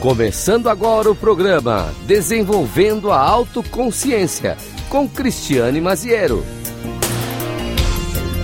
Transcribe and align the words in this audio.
Começando 0.00 0.70
agora 0.70 1.10
o 1.10 1.14
programa 1.14 1.94
Desenvolvendo 2.06 3.12
a 3.12 3.18
Autoconsciência 3.18 4.56
com 4.88 5.06
Cristiane 5.06 5.78
Maziero. 5.78 6.42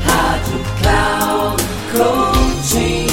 Rádio 0.04 0.60
Cloud 0.82 1.62
Coaching. 1.92 3.06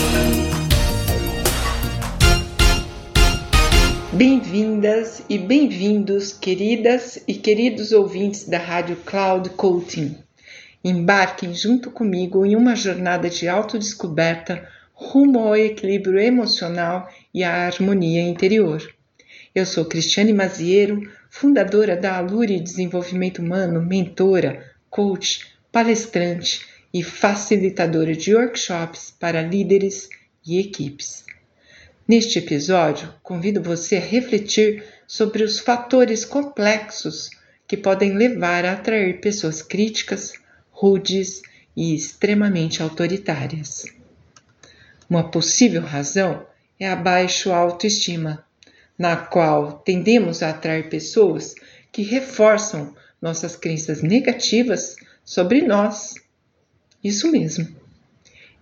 Bem-vindas 4.12 5.24
e 5.30 5.38
bem-vindos, 5.38 6.34
queridas 6.34 7.24
e 7.26 7.36
queridos 7.36 7.94
ouvintes 7.94 8.44
da 8.44 8.58
Rádio 8.58 8.98
Cloud 9.06 9.52
Coaching. 9.52 10.18
Embarquem 10.84 11.54
junto 11.54 11.90
comigo 11.90 12.46
em 12.46 12.58
uma 12.58 12.76
jornada 12.76 13.30
de 13.30 13.48
autodescoberta 13.48 14.68
rumo 14.94 15.40
ao 15.40 15.56
equilíbrio 15.56 16.20
emocional 16.20 17.10
e 17.34 17.44
à 17.44 17.66
harmonia 17.66 18.22
interior. 18.22 18.82
Eu 19.54 19.66
sou 19.66 19.86
Cristiane 19.86 20.32
Maziero, 20.32 21.10
fundadora 21.30 21.96
da 21.96 22.18
Alure 22.18 22.60
Desenvolvimento 22.60 23.42
Humano, 23.42 23.82
mentora, 23.82 24.72
coach, 24.90 25.48
palestrante 25.72 26.66
e 26.94 27.04
facilitadora 27.04 28.16
de 28.16 28.36
workshops 28.36 29.14
para 29.20 29.42
líderes 29.42 30.08
e 30.46 30.60
equipes. 30.60 31.26
Neste 32.08 32.38
episódio, 32.40 33.14
convido 33.24 33.62
você 33.62 33.98
a 33.98 34.02
refletir 34.02 34.84
sobre 35.08 35.44
os 35.44 35.60
fatores 35.60 36.24
complexos 36.24 37.30
que 37.68 37.78
podem 37.78 38.16
levar 38.16 38.66
a 38.66 38.74
atrair 38.74 39.20
pessoas 39.22 39.62
críticas, 39.62 40.34
rudes 40.70 41.42
e 41.76 41.96
extremamente 41.96 42.84
autoritárias. 42.84 43.86
Uma 45.14 45.30
possível 45.30 45.84
razão 45.84 46.44
é 46.80 46.90
a 46.90 46.96
baixa 46.96 47.56
autoestima, 47.56 48.44
na 48.98 49.16
qual 49.16 49.74
tendemos 49.74 50.42
a 50.42 50.50
atrair 50.50 50.90
pessoas 50.90 51.54
que 51.92 52.02
reforçam 52.02 52.96
nossas 53.22 53.56
crenças 53.56 54.02
negativas 54.02 54.96
sobre 55.24 55.62
nós. 55.62 56.16
Isso 57.04 57.32
mesmo. 57.32 57.68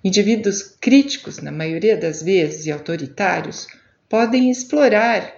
Indivíduos 0.03 0.61
críticos, 0.61 1.37
na 1.37 1.53
maioria 1.53 1.95
das 1.95 2.21
vezes, 2.21 2.65
e 2.65 2.71
autoritários, 2.73 3.67
podem 4.09 4.51
explorar 4.51 5.33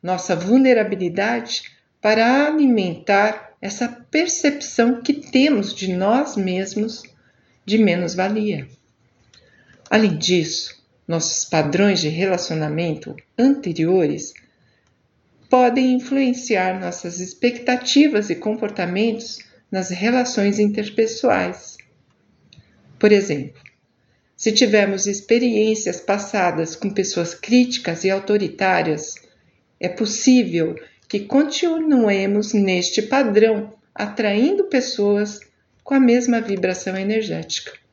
nossa 0.00 0.36
vulnerabilidade 0.36 1.72
para 2.00 2.46
alimentar 2.46 3.56
essa 3.60 3.88
percepção 3.88 5.02
que 5.02 5.12
temos 5.12 5.74
de 5.74 5.92
nós 5.92 6.36
mesmos 6.36 7.02
de 7.64 7.78
menos-valia. 7.78 8.75
Além 9.88 10.16
disso, 10.16 10.76
nossos 11.06 11.44
padrões 11.44 12.00
de 12.00 12.08
relacionamento 12.08 13.14
anteriores 13.38 14.34
podem 15.48 15.92
influenciar 15.92 16.80
nossas 16.80 17.20
expectativas 17.20 18.28
e 18.28 18.34
comportamentos 18.34 19.38
nas 19.70 19.90
relações 19.90 20.58
interpessoais. 20.58 21.76
Por 22.98 23.12
exemplo, 23.12 23.60
se 24.36 24.50
tivermos 24.52 25.06
experiências 25.06 26.00
passadas 26.00 26.74
com 26.74 26.90
pessoas 26.90 27.34
críticas 27.34 28.04
e 28.04 28.10
autoritárias, 28.10 29.14
é 29.78 29.88
possível 29.88 30.74
que 31.08 31.20
continuemos 31.20 32.52
neste 32.52 33.02
padrão, 33.02 33.72
atraindo 33.94 34.64
pessoas 34.64 35.40
com 35.84 35.94
a 35.94 36.00
mesma 36.00 36.40
vibração 36.40 36.96
energética. 36.96 37.85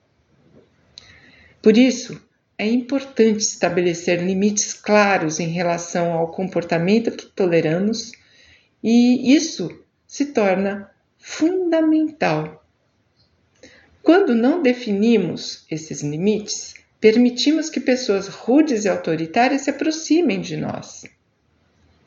Por 1.64 1.78
isso, 1.78 2.22
é 2.58 2.67
importante 2.67 3.39
estabelecer 3.39 4.22
limites 4.22 4.73
claros 4.73 5.39
em 5.39 5.47
relação 5.47 6.11
ao 6.11 6.29
comportamento 6.29 7.09
que 7.09 7.25
toleramos, 7.28 8.12
e 8.84 9.34
isso 9.34 9.69
se 10.06 10.25
torna 10.25 10.91
fundamental. 11.18 12.66
Quando 14.02 14.35
não 14.35 14.62
definimos 14.62 15.66
esses 15.72 16.02
limites, 16.03 16.73
permitimos 17.00 17.69
que 17.69 17.79
pessoas 17.79 18.28
rudes 18.28 18.84
e 18.84 18.90
autoritárias 18.90 19.62
se 19.62 19.69
aproximem 19.69 20.41
de 20.41 20.57
nós. 20.57 21.06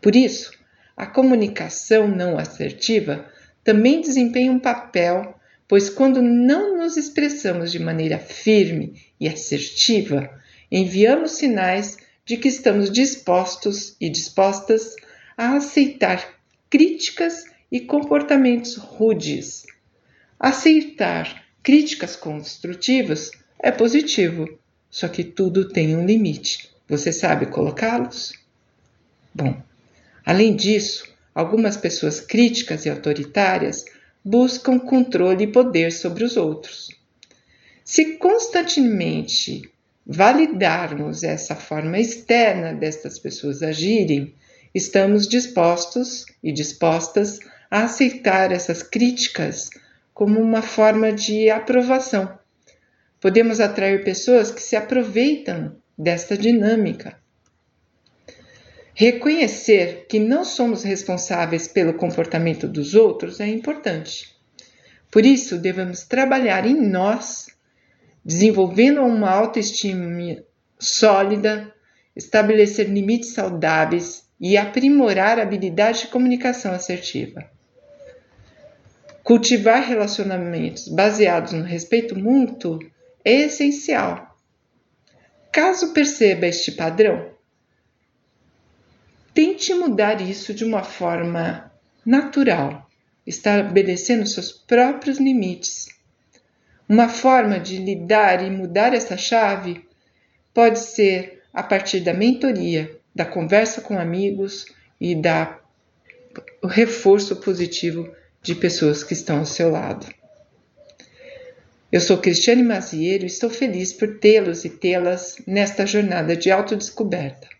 Por 0.02 0.14
isso, 0.14 0.52
a 0.94 1.06
comunicação 1.06 2.06
não 2.06 2.38
assertiva 2.38 3.24
também 3.64 4.02
desempenha 4.02 4.52
um 4.52 4.58
papel 4.58 5.35
pois 5.68 5.90
quando 5.90 6.22
não 6.22 6.76
nos 6.76 6.96
expressamos 6.96 7.72
de 7.72 7.78
maneira 7.78 8.18
firme 8.18 9.02
e 9.18 9.28
assertiva, 9.28 10.30
enviamos 10.70 11.32
sinais 11.32 11.96
de 12.24 12.36
que 12.36 12.48
estamos 12.48 12.90
dispostos 12.90 13.96
e 14.00 14.08
dispostas 14.08 14.94
a 15.36 15.56
aceitar 15.56 16.36
críticas 16.68 17.44
e 17.70 17.80
comportamentos 17.80 18.76
rudes. 18.76 19.64
Aceitar 20.38 21.44
críticas 21.62 22.16
construtivas 22.16 23.30
é 23.58 23.70
positivo, 23.70 24.58
só 24.90 25.08
que 25.08 25.24
tudo 25.24 25.68
tem 25.68 25.96
um 25.96 26.04
limite. 26.04 26.70
Você 26.88 27.12
sabe 27.12 27.46
colocá-los? 27.46 28.34
Bom, 29.34 29.60
além 30.24 30.54
disso, 30.54 31.08
algumas 31.34 31.76
pessoas 31.76 32.20
críticas 32.20 32.86
e 32.86 32.90
autoritárias 32.90 33.84
buscam 34.28 34.76
controle 34.76 35.44
e 35.44 35.52
poder 35.52 35.92
sobre 35.92 36.24
os 36.24 36.36
outros. 36.36 36.88
Se 37.84 38.16
constantemente 38.16 39.62
validarmos 40.04 41.22
essa 41.22 41.54
forma 41.54 41.96
externa 42.00 42.74
destas 42.74 43.20
pessoas 43.20 43.62
agirem, 43.62 44.34
estamos 44.74 45.28
dispostos 45.28 46.26
e 46.42 46.50
dispostas 46.52 47.38
a 47.70 47.84
aceitar 47.84 48.50
essas 48.50 48.82
críticas 48.82 49.70
como 50.12 50.40
uma 50.40 50.60
forma 50.60 51.12
de 51.12 51.48
aprovação. 51.48 52.36
Podemos 53.20 53.60
atrair 53.60 54.02
pessoas 54.02 54.50
que 54.50 54.60
se 54.60 54.74
aproveitam 54.74 55.76
desta 55.96 56.36
dinâmica 56.36 57.16
Reconhecer 58.98 60.06
que 60.08 60.18
não 60.18 60.42
somos 60.42 60.82
responsáveis 60.82 61.68
pelo 61.68 61.92
comportamento 61.92 62.66
dos 62.66 62.94
outros 62.94 63.40
é 63.40 63.46
importante. 63.46 64.34
Por 65.10 65.26
isso, 65.26 65.58
devemos 65.58 66.04
trabalhar 66.04 66.66
em 66.66 66.80
nós, 66.80 67.48
desenvolvendo 68.24 69.02
uma 69.02 69.28
autoestima 69.28 70.42
sólida, 70.78 71.70
estabelecer 72.16 72.88
limites 72.88 73.34
saudáveis 73.34 74.24
e 74.40 74.56
aprimorar 74.56 75.38
a 75.38 75.42
habilidade 75.42 76.00
de 76.00 76.06
comunicação 76.06 76.72
assertiva. 76.72 77.44
Cultivar 79.22 79.86
relacionamentos 79.86 80.88
baseados 80.88 81.52
no 81.52 81.64
respeito 81.64 82.18
mútuo 82.18 82.78
é 83.22 83.42
essencial. 83.42 84.38
Caso 85.52 85.92
perceba 85.92 86.46
este 86.46 86.72
padrão, 86.72 87.35
Tente 89.36 89.74
mudar 89.74 90.22
isso 90.22 90.54
de 90.54 90.64
uma 90.64 90.82
forma 90.82 91.70
natural, 92.06 92.88
estabelecendo 93.26 94.26
seus 94.26 94.50
próprios 94.50 95.18
limites. 95.18 95.88
Uma 96.88 97.06
forma 97.06 97.60
de 97.60 97.76
lidar 97.76 98.42
e 98.42 98.48
mudar 98.48 98.94
essa 98.94 99.14
chave 99.18 99.86
pode 100.54 100.78
ser 100.78 101.42
a 101.52 101.62
partir 101.62 102.00
da 102.00 102.14
mentoria, 102.14 102.98
da 103.14 103.26
conversa 103.26 103.82
com 103.82 103.98
amigos 103.98 104.64
e 104.98 105.14
da 105.14 105.60
o 106.62 106.66
reforço 106.66 107.36
positivo 107.36 108.10
de 108.40 108.54
pessoas 108.54 109.04
que 109.04 109.12
estão 109.12 109.40
ao 109.40 109.44
seu 109.44 109.70
lado. 109.70 110.06
Eu 111.92 112.00
sou 112.00 112.16
Cristiane 112.16 112.62
Mazieiro 112.62 113.24
e 113.24 113.26
estou 113.26 113.50
feliz 113.50 113.92
por 113.92 114.18
tê-los 114.18 114.64
e 114.64 114.70
tê-las 114.70 115.36
nesta 115.46 115.86
jornada 115.86 116.34
de 116.34 116.50
autodescoberta. 116.50 117.55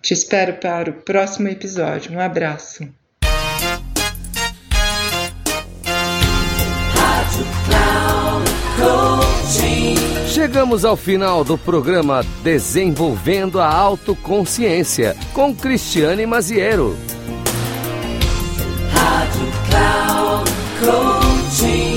Te 0.00 0.14
espero 0.14 0.54
para 0.54 0.90
o 0.90 0.94
próximo 0.94 1.48
episódio. 1.48 2.12
Um 2.12 2.20
abraço. 2.20 2.88
Chegamos 10.28 10.84
ao 10.84 10.96
final 10.96 11.42
do 11.42 11.58
programa 11.58 12.24
Desenvolvendo 12.44 13.60
a 13.60 13.66
Autoconsciência 13.66 15.16
com 15.34 15.54
Cristiane 15.54 16.24
Maziero. 16.26 16.96
Rádio 18.92 19.46
Cloud 19.68 20.50
Coaching. 20.80 21.94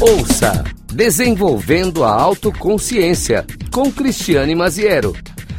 Ouça 0.00 0.64
Desenvolvendo 0.94 2.04
a 2.04 2.12
Autoconsciência, 2.12 3.44
com 3.72 3.90
Cristiane 3.90 4.54
Maziero. 4.54 5.12